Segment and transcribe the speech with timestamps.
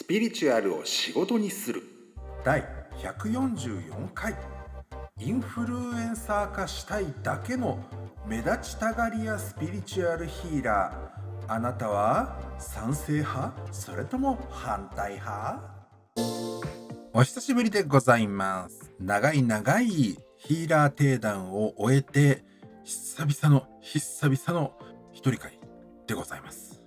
[0.00, 1.82] スピリチュアルを仕事にする。
[2.42, 2.64] 第
[3.02, 4.34] 144回。
[5.18, 7.78] インフルエンサー化したいだけの
[8.26, 11.52] 目立ちたがり屋スピリチュアルヒーラー。
[11.52, 13.52] あなたは賛成派？
[13.72, 15.60] それとも反対派？
[17.12, 18.90] お久しぶりでございます。
[18.98, 22.42] 長い長いヒーラー定談を終えて
[22.84, 24.72] 久々の久々の
[25.12, 25.60] 一人会
[26.06, 26.80] でございます。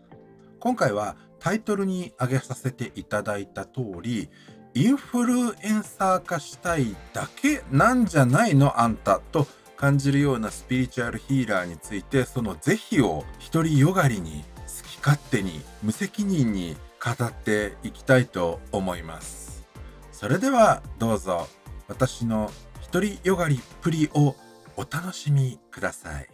[0.59, 4.29] 今回はタイトルに挙げさせていただいた通り
[4.75, 19.67] インフルエンサー化したいだけなんじゃないのあんたと感じるようなスピリチュアルヒーラーについてその是非を独りよがりに好き勝手に無責任に語っていきたいと思います。
[20.13, 21.49] それではどうぞ
[21.89, 22.49] 私の
[22.89, 24.35] 独りよがりっぷりを
[24.77, 26.32] お楽しみください。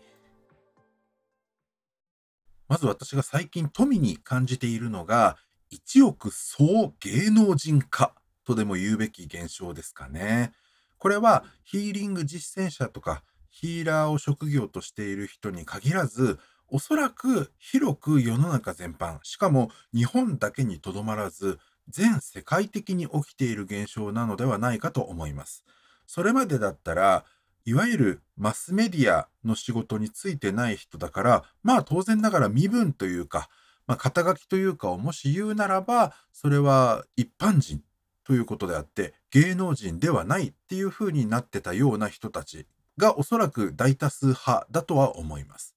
[2.69, 5.37] まず私が最近富に感じているのが
[5.69, 8.13] 一億総芸能人化
[8.45, 10.53] とでも言うべき現象ですかね。
[10.97, 25.65] これはヒーリング実践者とかヒーラーを職業としている人に限らず、おそらく広く世の中全般、しかも日本だけにとどまらず、全世界的に起きている現象なのではないかと思います。
[26.05, 27.25] それまでだったら、
[27.69, 33.47] いわゆるマスメディアの仕事についてない人だから、まあ当然ながら身分というか、
[33.85, 37.83] まあ、肩書きというかをもし言うならば、それは一般人
[38.23, 42.65] ということであって芸能人ではないっていう風になってたような人たち
[42.97, 45.75] がおそらく大多数派だとは思います。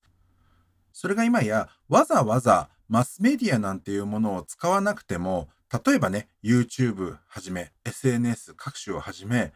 [0.95, 5.51] それが今やわざわざマスメディアなんていうものを使わなくても
[5.85, 9.53] 例えばね YouTube はじめ SNS 各種をはじめ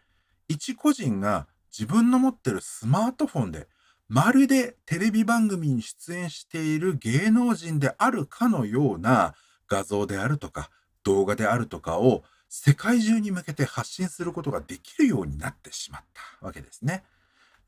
[0.49, 1.47] 一個人が
[1.79, 3.69] 自分の持ってるスマートフォンで
[4.09, 9.35] まるでテレビ番組に出演している芸能人であるかのような
[9.69, 10.71] 画像であるとか
[11.03, 16.03] 動画であるとかを世界中に向けて発信することができるようになってしまっ
[16.41, 17.03] たわけですね。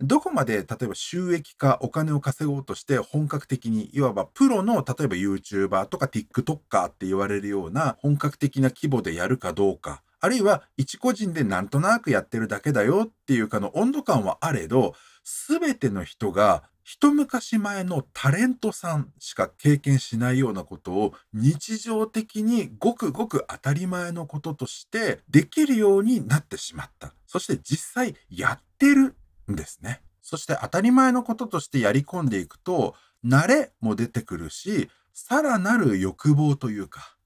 [0.01, 27.13] どこまで例えば収益化、お金を稼ごうとして本格的に、いわばプロの例えば YouTuber とか TikToker って言われるような本格的な規模でやるかどうか、あるいは一個人でなんとなくやってるだけだよっていうかの温度感はあれど、すべての人が一昔前のタレントさんしか経験しないようなことを日常的にごくごく当たり前のこととしてできるようになってしまった。
[27.27, 29.15] そして実際やってる
[29.53, 30.01] んですね。
[30.23, 37.18] そして当たり前のこととしてやり込んでいくと慣れも出てくるし、さらなる欲望というか、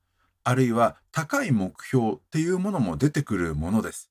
[0.44, 4.10] あるいは高い目標っていうものも出てくるものです。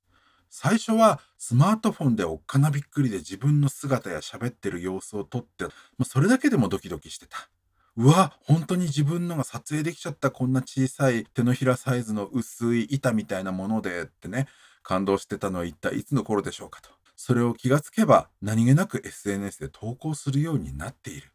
[0.49, 7.49] 最初はスマートフォンでおっかなびっくりで自分の姿や喋ってる様子を撮って、もうそれだけでもドキドキしてた。
[7.97, 14.47] うわ、本当に自分のが撮影できちゃったこんな小さい手のひらサイズの薄い板みたいなものでってね、
[14.83, 16.89] 感動してたのは一体いつの頃でしょうかと。
[17.15, 21.31] それを気がつけば何気なく SNS で投稿するようになっている。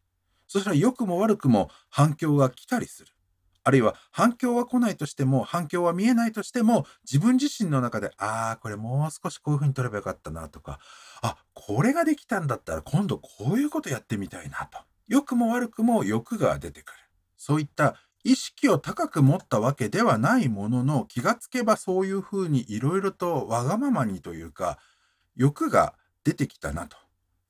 [0.49, 3.13] そしたら良くも悪くも反響が来たりする。
[3.67, 10.79] あるいは反響は来ないとしても、反響は見えないとしても、自分自身の中で、ああ、これもう少しこういう風に取ればよかったなとか、
[11.21, 14.79] あ、これができたんだったら今度こういうことやってみたいなと。
[15.09, 16.99] 良くも悪くも欲が出てくる。
[17.37, 24.79] そういった意識を高く持ったわけではないものの、気がつけばそういう風にいろいろとわがままにというか、
[25.35, 26.97] 欲が出てきたなと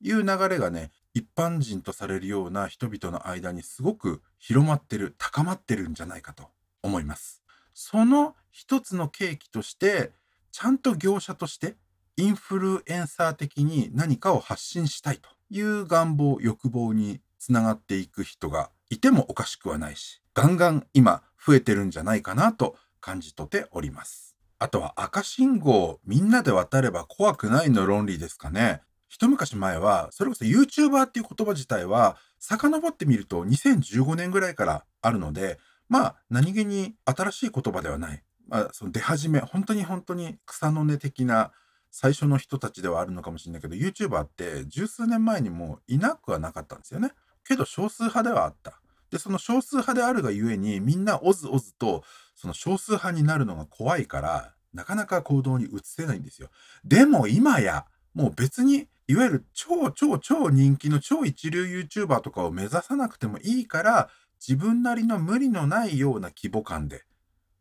[0.01, 6.49] いう流れがね、一般人とされるような人々の間にすごく広まってる高まってるんじゃないかと
[6.83, 7.41] 思います。
[7.73, 10.11] その一つの契機として
[10.51, 11.75] ちゃんと業者として
[12.17, 24.35] インフルエンサー的に何かを発信したいという願望欲望につながっていく人がいてもおかしくはないしガンガン今増えてるんじゃないかなと感じ取っております。
[24.59, 28.81] あとは赤信号みんなで渡れば怖くないの論理ですかね。
[29.07, 35.59] 一昔前は、それこそ YouTuber っていう言葉自体は、遡ってみると2015年ぐらいからあるので、
[35.89, 38.23] まあ、何気に新しい言葉ではない。
[38.47, 41.51] まあ、その出始め、本当に本当に草の根的な
[41.91, 47.11] 最初の人たちではあるのかもしれないけど、YouTuber って十数年前にもいなくはなかったんですよね。
[47.45, 48.81] けど少数派ではあった。
[49.09, 52.03] で、その少数派であるがゆえに、みんなおずおずと、
[52.35, 56.49] その少数派になるのが怖いから、なかなか行動に移せないんですよ。
[56.83, 64.09] でも今や、もう別にいわゆる超超超人気の超一流 YouTuber とかを目指さなくてもいいから、
[64.45, 67.03] 自分なりの無理のないような規模感で、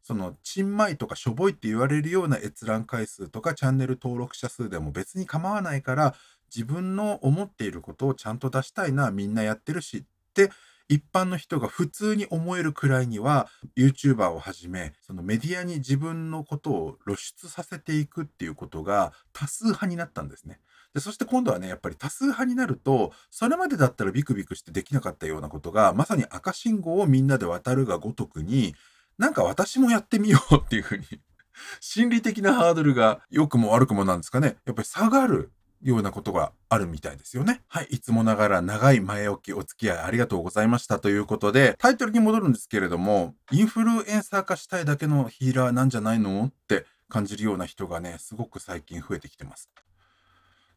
[0.02, 6.14] その、ちんまいとかしょぼいって言われるような閲覧回数とかチャンネル登録者数でも別に構わないから、
[6.54, 10.02] 自分の思っていることをちゃんと出したいな、みんなやってるしっ
[10.34, 10.50] て
[10.88, 20.60] 一般の人が普通に思えるくらいには YouTuber をはじめそのメディアに自分のことを露出させていくっていうことが多数派になったんですね。
[20.96, 28.75] でそして今度はねやっぱり多数派になるとそれまでだったらビクビクしてできなかったようなことがまさに赤信号をみんなで渡るがごとくに
[29.19, 31.04] なんか私もやってみようっていうふうに
[31.81, 35.52] 心理的なハードルが良くも悪くもなんですかねやっぱり下がる
[35.82, 37.60] ようなことがあるみたいですよね。
[37.69, 37.88] はい。
[37.90, 46.46] いつもながら長い前置きお付き合いありがとうございましたということで、タイトルに戻るんですけれども、インフルエンサー化したいだけのヒーラーなんじゃないの？
[46.46, 49.70] って感じるような人がね、すごく最近増えてきてます。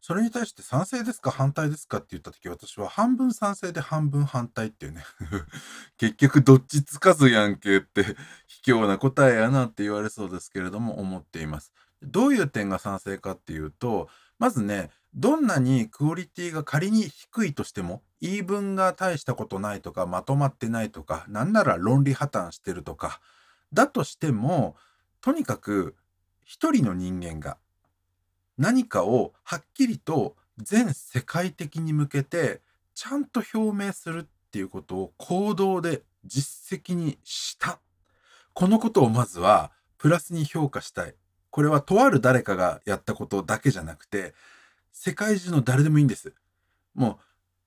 [0.00, 5.04] それに対して賛成ですか反対ですかって言った時私は半分賛成で半分反対っていうね
[5.98, 8.04] 結局どっちつかずやんけって
[8.46, 11.72] 卑怯な答えやなって言われそうですけれども思っています。
[12.02, 14.08] どういう点が賛成かっていうと
[14.38, 23.20] まずねどんなにクオリティが仮に低いとしても言い分が大したことないとかまとまってないとかなんなら論理破綻してるとか
[23.72, 24.76] だとしても
[25.20, 25.94] とにかく
[26.44, 27.58] 一人の人間が
[28.60, 32.60] 何かをはっきりと全世界的に向けて
[32.94, 37.80] ちゃんと表明するっていうことを行動で実績にした
[38.52, 41.14] このことをまずはプラスに評価したい
[41.50, 44.34] これはとある誰かがやったことだけじゃなくて
[44.92, 46.34] 世界中の誰でもいいんです。
[46.94, 47.16] もう、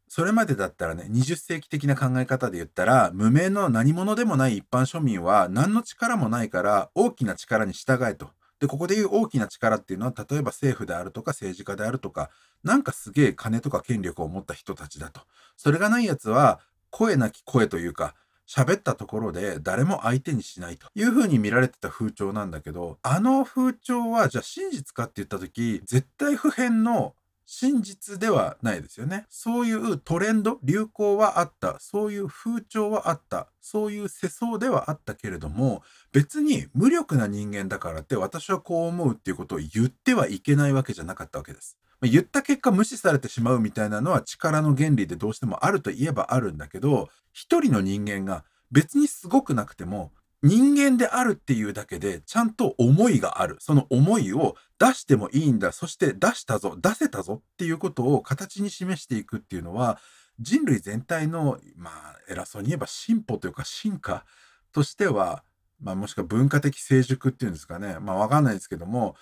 [0.07, 8.29] それまでだったらね、20世紀的な考え方で言ったら、無名の何者でもない一般庶民は何の力もないから大きな力に従えと。
[8.63, 12.29] で、ここでいう大きな力っていうのは、例えば政府であるとか政治家であるとか、
[12.63, 15.19] なんかすげえ金とか権力を持った人たちだと。
[15.57, 18.15] それがないやつは、声なき声というか、
[18.47, 29.25] 喋ったところで誰も相手にしないというふうに見られてた風潮なんだけど、あの風潮はじゃあ真実かって言った時、絶対普遍の真実ではないですよね。
[29.29, 31.77] そういうトレンド、流行はあった。
[31.79, 33.47] そういう風潮はあった。
[33.61, 41.77] そういう世相ではあったけれども、別に無力な人間だからって私はこう思うっていうことを言ってはいけないわけじゃなかったわけです。
[42.01, 50.11] 言った結果無視されてしまうみたいなのは力の原理でどうしてもあるといえばあるんだけど、一人の人間が別にすごくなくても
[50.43, 53.55] 人間であるっていうだけでちゃんと思いがある。
[53.59, 55.71] その思いを出してもいいんだ。
[55.71, 59.99] そして出したぞ、出せたぞっていうことを形に示していくっていうのは
[60.39, 64.25] 人類全体の、まあ偉そうに言えば進歩というか進化
[64.73, 65.43] としては、
[65.81, 67.97] まあもしくは文化的成熟っていうんですかね。
[67.99, 69.15] まあわかんないですけども、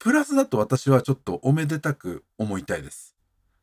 [0.00, 3.17] プラスだと私はちょっとおめでたく思いたいです。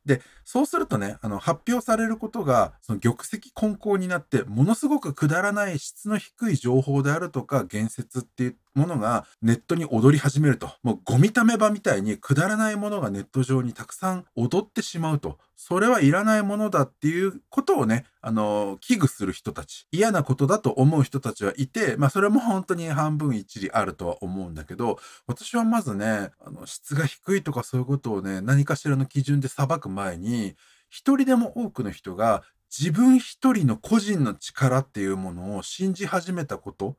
[0.05, 10.69] で、そうするとね、あの、発表されることが、その玉石混交になって、ものすごくくだらない質の低い情報であるとか、言説っていうものがネットに踊り始めると。
[10.83, 15.37] もうゴミため場みたいにくだらないものがネット上にたくさん踊ってしまうと。
[15.55, 30.55] それはいらないものだっていうことをね、あの、危惧する人たち、嫌なことだと思う人たちはいて、まあそれも本当に半分一理あるとは思うんだけど、私はまずね、あの質が低いとかそういうことをね、何かしらの基準で裁く前に、
[30.89, 32.43] 一人でも多くの人が
[32.77, 36.97] 自分一人の個人の力っていうものを信じ始めたこと、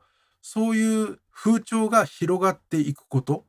[0.49, 3.45] そういう風潮が広がっていくこと、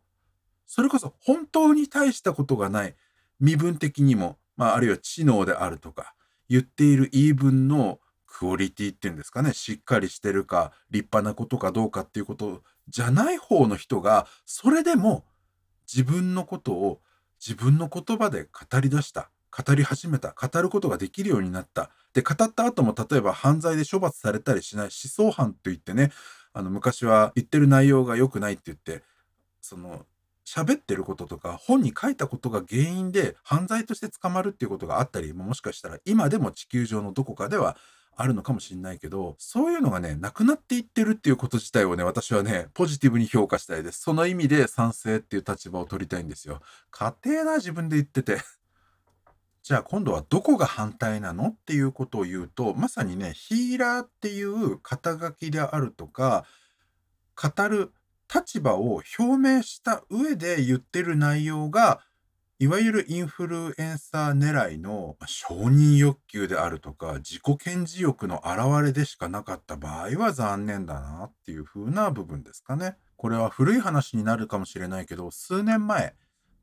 [0.66, 2.96] それこそ本当に大したことがない、
[3.40, 6.16] 身分的にも、まあ、あるいは知能であるとか、
[6.50, 15.24] 言っている言い分のクオリティっていうんですかね、しっかりしてるか、立派なことかどうかっていうことじゃない方の人が、それでも
[15.86, 17.02] 自分のことを
[17.40, 19.30] 自分の言葉で語り出した。
[19.56, 20.34] 語り始めた。
[20.34, 21.92] 語ることができるようになった。
[22.14, 24.86] で、語った後も例えば犯罪で処罰されたりしない。
[24.86, 26.12] 思想犯といってね、
[26.58, 29.04] あの昔は言ってる内容が良くないって言って、
[29.62, 30.06] その
[30.44, 37.76] 喋ってることとか本に書いたことが原因で犯罪として捕まるっていうことがあったりもしかしたら今でも地球上のどこかでは
[38.16, 44.00] あるのかもしれないけどそういうのがねなくなっていってるっていうこと自体をね私はねポジティブに評価したいです。
[44.02, 46.62] その意味で賛成っていう立場を取りたいんですよ。
[46.90, 48.40] 家庭な自分で言ってて。
[49.68, 56.46] じゃあ今度はどこが反対なのっていうことを言うとまさにねヒーラーっていう肩書きであるとか
[57.36, 57.92] 語る
[58.34, 62.02] 立場を表明した上で言ってる内容が、
[62.60, 72.98] いわゆるインフルエンサー狙いの承認欲求であるとか、自己顕示欲の表れでしかなかった場合は残念だなっていう風な部分ですかね。
[73.16, 76.16] これは古い話になるかもしれないけど、数年前、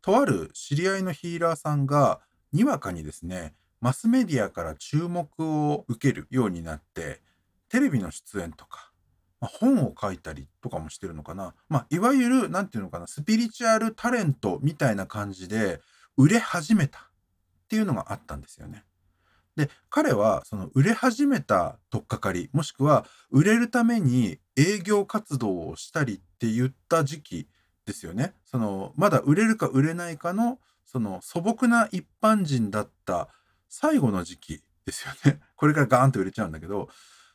[0.03, 2.21] とある知り合いのヒーラーさんが、
[2.55, 7.21] にわかにですね、マスメディアから注目を受けるようになって、
[7.69, 8.93] テレビの出演とか、
[9.41, 11.55] まあ、本を書いたりとかもしてるのかな。
[11.69, 15.81] まあ、いわゆる、なんていうのかな、スピリチュアルタレントみたいな感じで
[16.17, 17.03] 売れ始めたっ
[17.69, 18.85] ていうのがあったんですよね。
[19.57, 27.49] で、彼はその売れ始めた取っかかり、もしくは売れるために営業活動をしたりって言った時期
[27.85, 28.33] ですよね。
[28.45, 33.29] その、まだ売れるか売れないかの、その素朴な一般人だった
[33.69, 35.41] 最後の時期ですよね。
[35.57, 36.89] これからガーンと売れちゃうんだけど、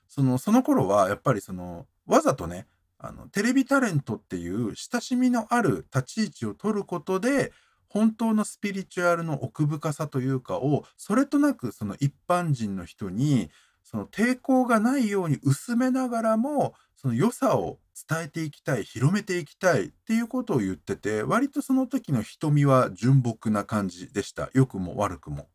[0.07, 7.51] その、その頃はやっぱりその、わざとね、あの、テレビタレントっていう親しみのある立ち位置を取ることで、
[7.87, 13.49] 本当のスピリチュアルの奥深さというかを、それとなくその一般人の人に、
[13.83, 24.49] その抵抗がないように薄めながらも、その良さを伝えていきたい、広めていきたいっていうことを言ってて、割とその時の瞳は純朴な感じでした。
[24.53, 25.47] 良くも悪くも。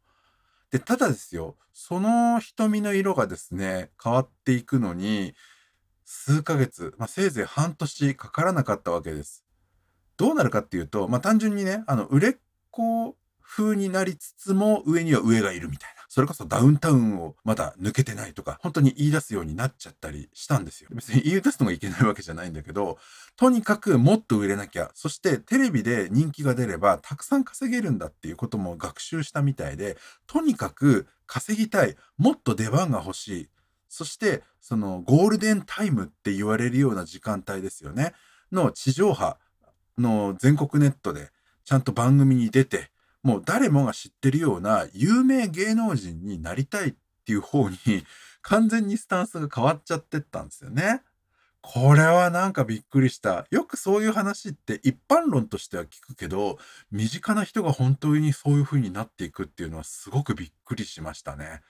[0.70, 5.34] で、ただですよ、その瞳の色がですね、変わっていくのに、
[6.04, 9.44] 数ヶ月、まあ、せいぜい半年かからなかったわけです。
[10.16, 12.36] どうなるかっていうと、まあ、単純にね、あの、売れっ
[12.70, 16.03] 子風になりつつも上には上がいるみたいな。
[16.14, 20.88] それこそダウンタウンをまだ抜けてないとか、本当に言い出すようになっちゃったりしたんですよ。
[20.92, 22.98] 別に言い出すのがいけないわけじゃないんだけど、
[23.34, 29.96] とにかくもっと売れなきゃ、そしてテレビで人気が出ればたくさん稼げるんだっていうことも学習したみたいで、
[30.28, 33.48] とにかく稼ぎたい、もっと出番が欲しい、
[33.88, 38.14] そしてそのゴールデンタイムって言われるような時間帯ですよね、
[38.52, 39.36] の地上波
[39.98, 41.30] の全国ネットで
[41.64, 42.92] ちゃんと番組に出て、
[43.24, 47.78] もう誰もが知ってるような有名芸能人になりたいっていう方に
[48.42, 51.02] 完全にスタンスが変わっちゃってったんですよね。
[51.62, 53.46] これはなんかびっくりした。
[53.50, 56.58] よくそういう話って一般論としては聞くけど、
[56.90, 61.62] 身近な人が本当にそういう風になっていくっていうのはすごくびっくりしましたね。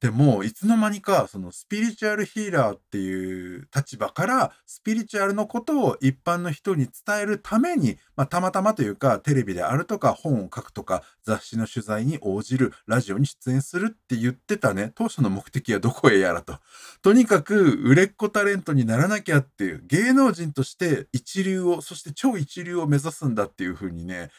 [0.00, 16.60] でも、いつの間にか、そのスピリチュアルヒーラーっていう立場から、スピリチュアルのことを一般の人に伝えるために、まあ、たまたまというか、テレビであるとか、本を書くとか、雑誌の取材に応じる、ラジオに出演するって言ってたね、当初の目的はどこへやらと。
[17.02, 24.30] とにかく、売れっ子タレントにならなきゃっていう、芸能人として一流を、そして超一流を目指すんだっていうふうにね、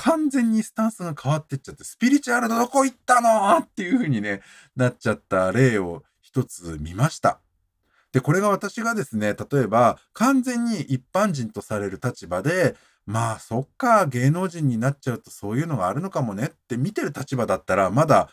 [0.00, 4.40] 完全にスタンスが変わってっちゃって、スピリチュアルどこ行ったのっていう風にね、
[4.74, 7.38] なっちゃった例を一つ見ました。
[8.10, 18.30] で、これが私がですね、例えば完全に一般人とされる立場で、まあそっか、芸能人になっちゃうとそういうのがあるのかもねって見てる立場だったら、まだ、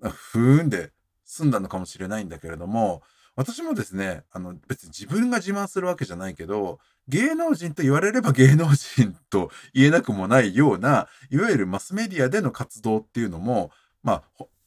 [0.00, 0.92] ふーんで
[1.24, 3.02] 済んだのかもしれないんだけれども、
[3.38, 13.70] 私もですね、あの別に自分が自慢するわけじゃないけど、芸能人と言われれば 芸能人と言えなくもないような、いわゆるマスメディアでの活動っていうのも、
[14.02, 14.24] ま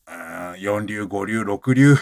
[0.08, 1.98] あ、4流、5流、6流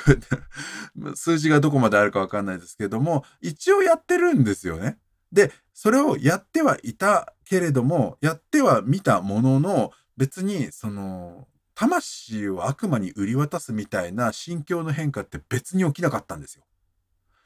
[1.18, 5.00] 数字がどこまであるかわかんないですけども、一応やってるんですよね。
[5.32, 11.48] で、それをやってはいたけれども、やってはみたものの、別に、その、
[11.80, 16.66] 魂を悪魔に売り渡すみたいな心境の変化って別に起きなかったんですよ。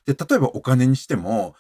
[0.07, 1.53] で、例えばお金にしても、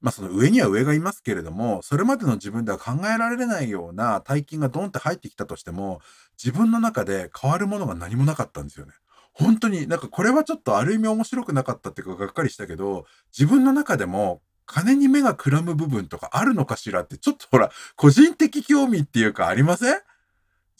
[0.00, 6.00] まあその上には上がいますけれども、それまでの自分では考えられないような大金がドンって入ってきたとしても、
[6.40, 8.92] 自分の中で変わるものが何もなかったんですよね。
[9.32, 13.06] 本当に、なんかこれはちょっとある意味面白くなかったっていうかがっかりしたけど、
[13.36, 19.98] 自分の中でも金に目がくらむ部分とかあるのかしらって、ちょっとほら、個人的興味っていうかありません？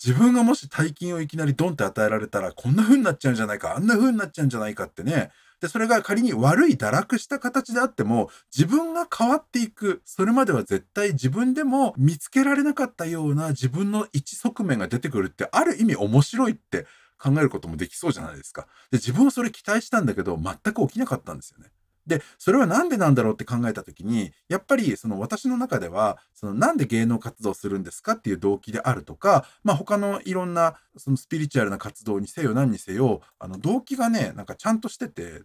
[0.03, 5.31] 自分がもし大金をいきなりドンって与えられたら、こんな風になっちゃうんじゃないか、あんな風になっちゃうんじゃないかってね、
[5.61, 16.87] で、それが仮に悪い堕落した形であっても、自分が変わっていく、それまでは絶対自分でも見つけられなかったような自分の一側面が出てくるって、ある意味面白いって
[17.19, 18.63] 考えることもできそうじゃないですか。
[18.91, 21.71] で、自分はそれ期待したんだけど、全く起きなかったんですよね。
[22.11, 35.43] で、それはなんでなんだろうって考えたときに、やっぱりその私の中では、そのなんで芸能活動するんですかっていう動機であるとか、まあ他のいろんなそのスピリチュアルな活動にせよ何にせよ、あの動機がね、なんかちゃんとしてて、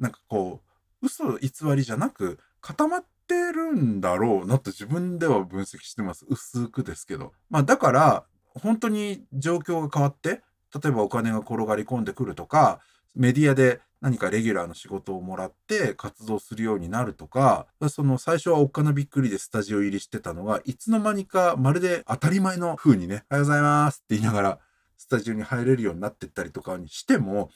[0.00, 0.62] なんかこ
[1.02, 6.24] う、嘘偽りじゃなく固まってるんだろうなと自分では分析してます。
[6.28, 7.32] 薄くですけど。
[7.50, 10.42] まあだから、本当に状況が変わって、
[10.82, 12.80] 例えばお金が転がり込んでくるとか、
[13.16, 24.58] メディアで何かレギュラーの仕事をもらって活動するようになるとか、その最初はおっかなびっくりでスタジオ入りしてたのが、いつの間にかまるで当たり前の風にね、おはようございますって言いながら
[24.98, 27.50] スタジオに入れるようになってったりとかにしても、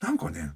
[0.00, 0.52] なんかね、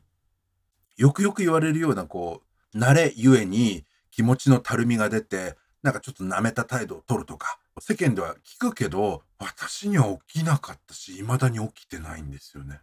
[0.97, 2.43] よくよく言われるようなこ
[2.75, 12.81] う、慣れゆえに気持ちのたるみが出て、なんかちょっと舐めた態度を取るとか、世間では聞くけど、私には起きなかったし、未だに起きてないんですよね。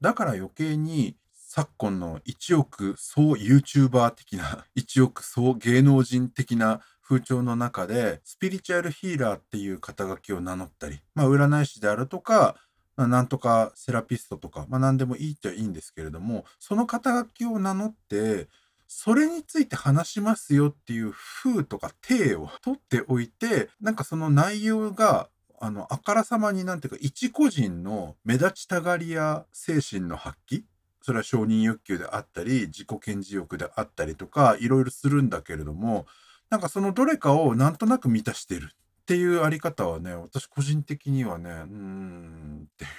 [0.00, 12.56] だから余計に昨今の1億総 YouTuber 的な、 1億総芸能人的な風潮の中で、スピリチュアルヒーラーっていう肩書きを名乗ったり、まあ占い師であるとか、
[12.96, 18.48] まあ、なんとかセラピストとか、まあ、何でもいいっちゃいいんですけれども、その肩書きを名乗って、
[18.88, 25.28] それについて話しますよっていう風とか体を取っておいて、なんかその内容が、
[25.60, 30.62] あの、あからさまになんていうか、一個人の目立ちたがりや精神の発揮？
[31.02, 36.06] それは承認欲求であったり、自己顕示欲であったりとか、いろいろするんだけれども、
[36.50, 42.90] なんかそのどれかをなんとなく満たしてるっていうあり方はね、私個人的にはね、うんっていう。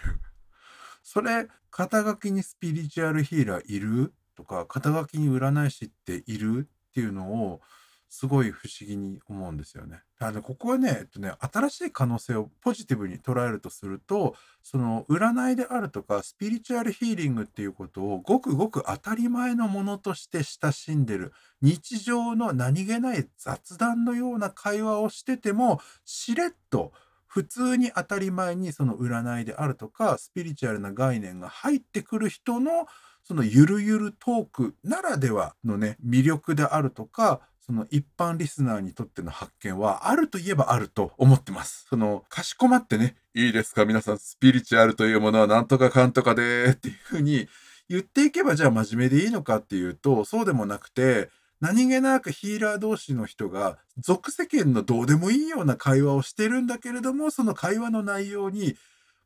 [1.03, 4.13] それ、肩書きにスピリチュアルヒーラーいる？
[4.35, 6.67] とか、肩書きに占い師っている？
[6.89, 7.61] っていうのを、
[8.09, 10.01] すごい不思議に思うんですよね。
[10.19, 21.33] あのここはね、えっとね、新しい可能性をポジティブに捉えるとすると、その占いであるとか、スピリチュアルヒーリングっていうことをごくごく当たり前のものとして親しんでる。
[21.61, 26.93] 日常の何気ない雑談のような会話をしてても、しれっと
[27.27, 32.87] 普通に当たり前にその占いであるとか、スピリチュアルな概念が入ってくる人の
[33.27, 41.85] そのゆるゆるトークならではのね、魅力であるとか、その一般リスナーにとっての発見はあるといえばあると思ってます。
[41.89, 47.49] その、かしこまってね、いいですか皆さん、スピリチュアルというものはなんとかかんとかでっていうふうに
[47.89, 58.75] 言っていけばじゃあ真面目でいいのかっていうと、そうでもなくて、何気なくヒーラー同士の人が、俗世間のどうでもいいような会話をしてるんだけれども、その会話の内容に、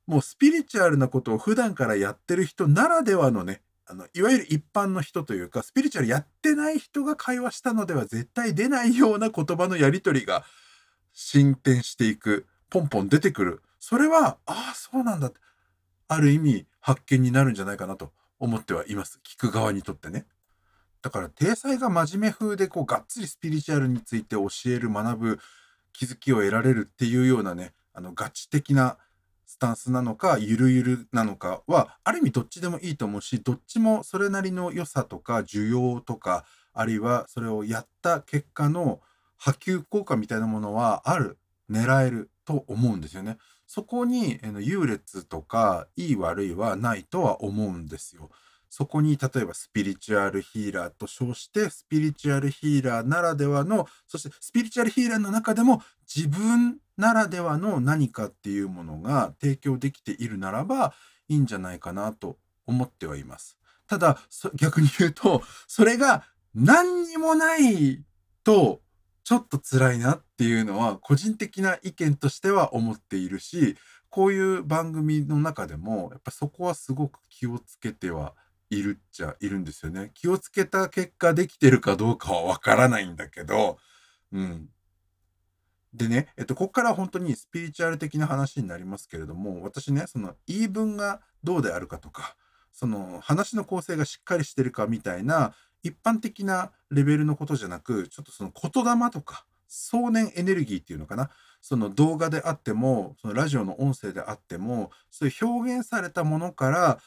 [0.07, 10.45] もうスピリチュアルなことを普段からやってる人ならではのね、あの、いわゆる一般の人というか、スピリチュアルやってない人が会話したのでは絶対出ないような言葉のやりとりが
[11.13, 12.47] 進展していく。
[12.69, 13.61] ポンポン出てくる。
[13.79, 15.31] それは、ああ、そうなんだ。
[16.07, 19.19] ある意味、発見になるんじゃないかなと思ってはいます。
[19.27, 20.25] 聞く側にとってね。
[21.01, 25.39] だから、体裁が真面目風で、こう、がっつりスピリチュアルについて教える、学ぶ、
[25.93, 28.97] 気づきを得られるっていうようなね、あの、ガチ的な
[29.51, 39.01] スタンスなのか、ゆるゆるなのかは、ある意味どっちでもいいと思うし、どっちもそれなりの良さとか、需要とか、あるいはそれをやった結果の
[39.37, 41.37] 波及効果みたいなものはある、
[41.69, 43.37] 狙えると思うんですよね。
[43.67, 48.29] そこに優劣とか、いい悪いはないとは思うんですよ。
[48.71, 60.93] そこに例えばスピリチュアルヒーラーと称して、スピリチュアルヒーラーならではの、そしてスピリチュアルヒーラーの中でも自分ならではの何かっていうものが提供できているならば
[61.27, 63.57] いいんじゃないかなと思ってはいます。
[63.87, 64.17] ただ、
[64.55, 66.23] 逆に言うと、それが
[66.55, 68.05] 何にもない
[68.45, 68.81] と
[69.25, 73.75] ちょっと辛いなっていうのは個人的な意見としては思っているし、
[74.09, 78.33] こういう番組の中でもやっぱそこはすごく気をつけては
[78.71, 80.11] いるっちゃいるんですよね。
[80.13, 83.77] 気をつけた結果できてるかどうかはわからないんだけど、
[84.31, 84.69] うん。
[85.93, 92.37] でね、えっと、ここから本当にスピリチュアル的な話になりますけれども、私ね、その言い分がどうであるかとか、
[92.71, 95.53] その話の構成がしっかりしてるかみたいな
[95.83, 101.29] 一般的なレベルのことじゃなく、ちょっとその言霊とか、想念エネルギーっていうのかな。
[101.61, 106.99] その動画であっても、そのラジオの音声であっても、そういう表現されたものから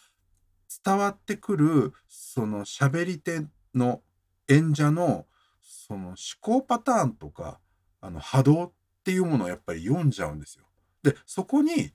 [0.85, 4.03] 伝わってくる、その喋り手の
[4.49, 5.27] 演者の、
[5.63, 7.61] その思考パターンとか、
[8.01, 10.65] あの波動っていうものをやっぱり読んじゃうんですよ。
[11.03, 11.93] で、そこに、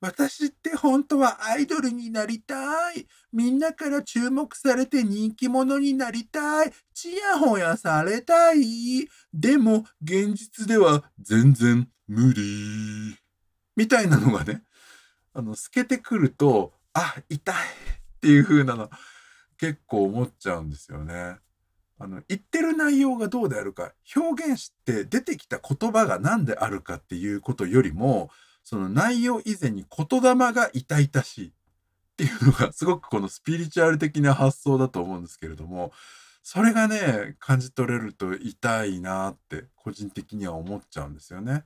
[0.00, 3.06] 私って本当はアイドルになりたい。
[3.32, 6.72] みんなから注目されて人気者になりたい。
[6.94, 9.08] ちやほやされたい。
[9.34, 13.14] でも、現実では全然無理。
[13.76, 14.62] みたいなのがね、
[15.34, 17.56] あの、透けてくると、あ、痛い。
[18.20, 18.90] っていう風なの
[19.56, 21.36] 結構思っちゃうんですよね。
[21.98, 28.30] あの、言ってる内容がどうであるか、表現して出てきた言葉が何であるかっていうことよりも、
[28.62, 31.52] その内容以前に言霊が痛々しいっ
[32.16, 35.92] ていうのがすごくこのスピリチュアル的な発想だと思うんですけれども、
[36.42, 41.64] それがね、感じ取れると痛いなって個人的には思っちゃうんですよね。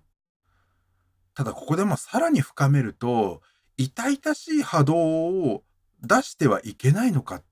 [1.34, 3.40] ただここでもさらに深めると、
[3.76, 5.64] 痛々しい波動を
[6.04, 7.42] 出してはいけないのかっ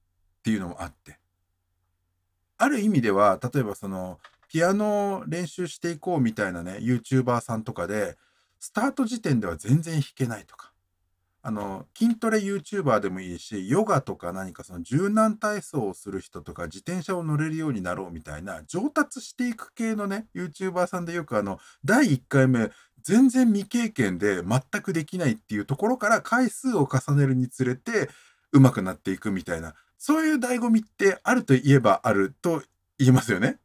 [0.42, 1.18] ていうのもあって。
[2.58, 8.16] ある意味では、例えばその、ピアノを練習していこうみたいなね、YouTuber さんとかで、
[8.60, 10.72] スタート時点では全然弾けないとか、
[11.44, 22.70] あの、筋トレ YouTuber でもいいし、ヨガとか何かその柔軟体操をする人とか、自転車を乗れるようになろうみたいな、上達していく系のね、YouTuber さんでよくあの、第1回目、
[23.02, 28.08] 全然未経験で全くできないっていうところから回数を重ねるにつれて、
[28.52, 32.62] 上手くなっていくみたいな、そういう醍醐味ってあるといえばあると
[32.98, 33.58] 言いますよね。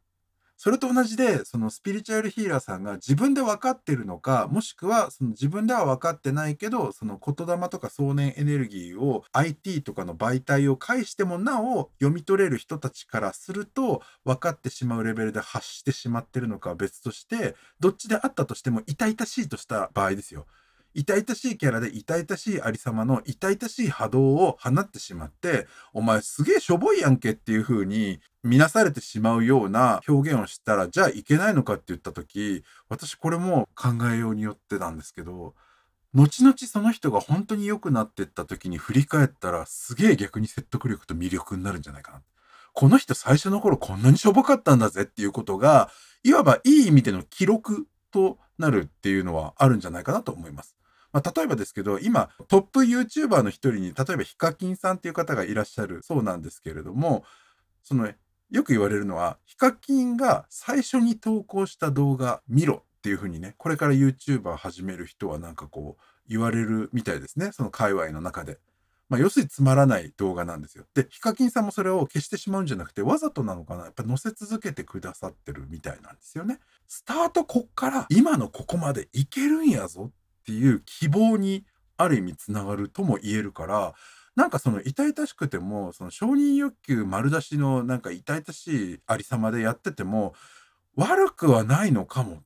[0.60, 20.46] それと同じで、そのスピリチュアルヒーラーさんが自分で分かってるのか、もしくはその自分では分かってないけど、その言霊とか想念エネルギーを IT とかの媒体を介してもなお読み取れる人たちからすると分かってしまうレベルで発してしまってるのかは別として、どっちであったとしても痛々しいとした場合ですよ。
[20.94, 35.54] 痛々しいキャラで痛々しいありさまの痛々しい波動を放ってしまって、お前すげえしょぼいやんけっていう風に見なされてしまうような表現をしたら、じゃあいけないのかって言った時、私これも考えようによってなんですけど、
[36.14, 42.22] 後々その人が本当に良くなってった時に振り返ったら、すげえ逆に説得力と魅力になるんじゃないかな。
[42.72, 45.90] この人最初の頃こんなにしょぼかったんだぜっていうことが、
[46.24, 50.76] いわばいい意味での記録となるっていうのはあるんじゃないかなと思います。
[51.12, 57.24] まあ、例えばですけど、今、トップ YouTuber の一人に、例えばヒカキンさんっていう方がいらっしゃるそうなんですけれども、
[57.82, 58.12] その、
[58.50, 67.52] よく言われるのは、ヒカキンが最初に投稿した動画見ろっていうふうにね、これから YouTuber 始める人はなんかこう、言われるみたいですね。
[67.52, 68.58] その界隈の中で。
[69.08, 70.84] まあ、要するにつまらない動画なんですよ。
[70.94, 73.84] で、ヒカキンさんもそれを消してしまうんじゃなくて、わざとなのかな？
[73.84, 76.60] やっぱ載せ続けてくださってるみたいなんですよね。
[76.86, 81.64] スタートこっから今のここまでいけるんやぞっていう希望に
[81.96, 83.94] ある意味つながるとも言えるから
[84.36, 90.34] なんかその痛々しくてもその承認欲求丸出しのなんか痛々しいありさまでやってても
[90.94, 92.42] 悪くはないのかもって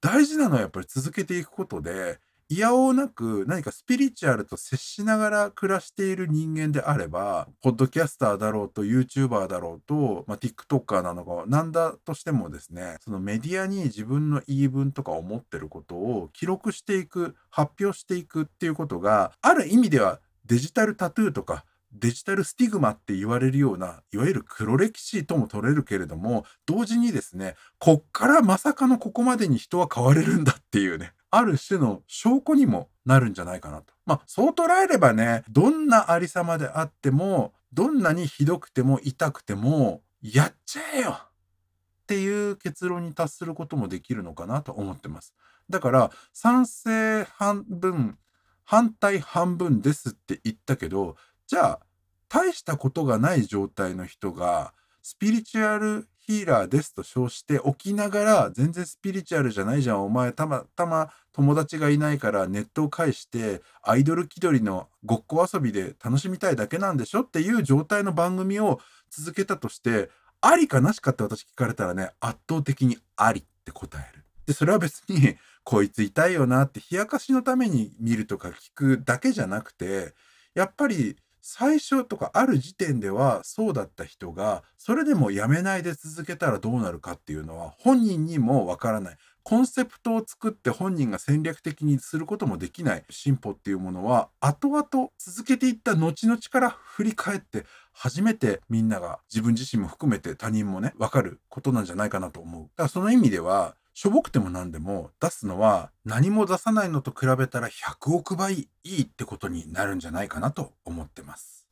[0.00, 2.18] 大事なのはやっぱり続けていくことで
[2.50, 33.92] いやおうなく何かスピリチュアルと接しながら暮らしている人間であれば、ポッドキャスターだろうと YouTuber だろうと、まあ、TikToker なのか、なんだとしてもですね、そのメディアに自分の言い分とか思ってることを記録していく、発表していくっていうことが、ある意味ではデジタルタトゥーとかデジタルスティグマって言われるような、いわゆる黒歴史とも取れるけれども、同時にですね、こっからまさかのここまでに人は変われるんだっていうね、ある種の証拠にもなるんじゃないかなと。
[34.06, 45.34] まあ、そう捉えればね、どんなありさまであっても、どんなにひどくても痛くても、やっちゃえよっていう結論に達することもできるのかなと思ってます。
[45.68, 48.18] だから、賛成半分、
[48.64, 51.80] 反対半分ですって言ったけど、じゃあ、
[52.28, 60.04] 大したことがない状態の人が、スピリチュアルヒーラーですと称しておきながら、全然スピリチュアルじゃないじゃん。
[60.04, 67.22] お前たまたま友達がいないからネットを介してアイドル気取りのごっこ遊びで楽しみたいだけなんでしょ？
[67.22, 70.10] っていう状態の番組を続けたとして、
[70.42, 74.22] ありかなしかって私聞かれたらね、圧倒的にありって答える。
[74.44, 80.12] で、それは別に、こいつ痛いよなって冷やかしのために見るとか聞くだけじゃなくて、
[80.54, 81.16] やっぱり
[81.50, 102.62] 最初とかある時点ではそうだった人がそれでもやめないで続けたらどうなるかっていうのは本人にもわからないコンセプトを作って本人が戦略的にすることもできない進歩っていうものは後々続けていった後々から振り返って初めてみんなが自分自身も含めて他人もね分かることなんじゃないかなと思う。
[102.64, 111.66] だからその意味ではしょぼくても何でも出すのは何も出さないのと比べたら100億倍いいってことになるんじゃないかなと思ってます。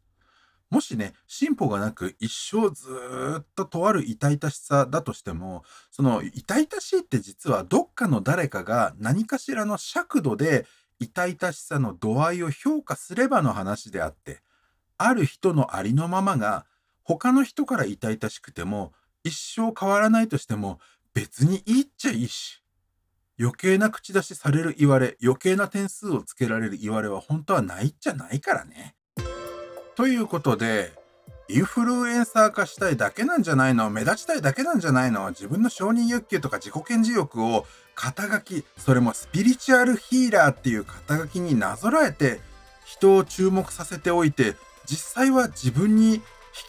[0.68, 2.88] もしね、進歩がなく一生ず
[3.42, 5.62] っととある痛々しさだとしても、
[5.92, 10.66] その痛々しいって実はどっかの誰かが何かしらの尺度で
[10.98, 14.40] 痛々しさの度合いを評価すればの話であって、
[14.98, 16.66] ある人のありのままが
[17.04, 20.80] 他の人から痛々しくても一生変わらないとしても
[21.16, 22.62] 別にいいっちゃいいし。
[23.40, 28.94] 余計な口出しされる言われ、余計な点数をつけられる言われは本当はないっちゃないからね。
[29.94, 30.92] ということで、
[31.48, 42.40] インフルエンサー化したいだけなんじゃないの目立ちたいだけなんじゃないの自分の承認欲求とか自己顕示欲を肩書き、それもスピリチュアルヒーラーっていう肩書きになぞらえて
[42.84, 46.20] 人を注目させておいて実際は自分に引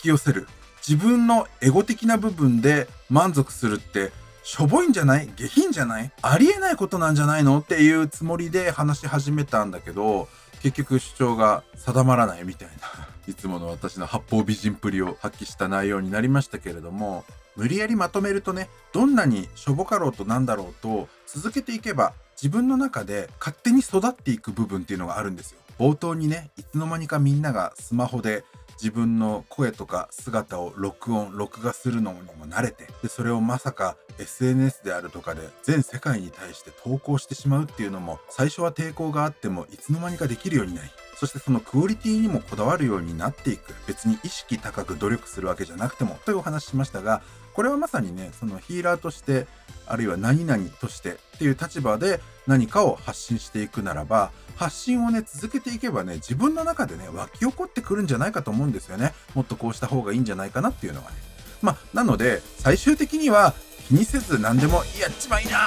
[0.03, 0.47] き寄せる。
[0.87, 4.13] 自分のエゴ的な部分で満足するって
[4.49, 5.27] しょぼいんじゃない？
[5.35, 6.09] 下品じゃない？
[6.21, 7.59] ありえないことなんじゃないの？
[7.59, 10.29] っていうつもりで話し始めたんだけど、
[10.63, 12.73] 結局主張が定まらないみたいな、
[13.27, 17.25] いつもの私の八方美人プリを発揮した内容になりましたけれども、
[17.57, 25.57] 無理やりまとめるとね、どんなにしょぼかろうとなんだろうと、続けていけば自分の中で勝手に育っていく部分っていうのがあるんですよ。
[25.77, 28.45] 冒頭にね、いつの間にかみんながスマホで
[28.81, 43.73] 自分の声とか姿を録音録画するのにも慣れてでそれをまさか SNS であるとかで全世界に対して投稿してしまうっていうのも最初は抵抗があってもいつの間にかできるようになりそしてそのクオリティにもこだわるようになっていく。
[43.87, 49.47] 別に意識高く努力するわけじゃなくてもというお話ししましたがこれはまさにねそのヒーラーとして
[49.87, 59.13] あるいは何々としてっていう立場で何かを発信していくならば発信をね続けていけばね自分の中でね湧き起こってくるんじゃないかと思うんですよね。
[59.35, 61.15] もっとこうした方がいいんじゃないかなっていうのがね。
[61.61, 63.53] まあなので最終的には
[63.87, 65.59] 気にせず何でもやっちまいな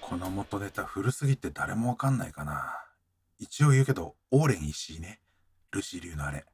[0.00, 2.78] この元ネタ古すぎて誰もわかんないかな。
[3.38, 5.20] 一応言うけどオーレン石井ね。
[5.72, 6.46] ルシー流のあれ。